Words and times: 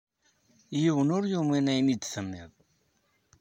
Yiwen 0.81 1.13
ur 1.17 1.23
yumin 1.31 1.67
ayen 1.71 1.93
i 1.93 1.95
d-tenniḍ. 1.97 2.51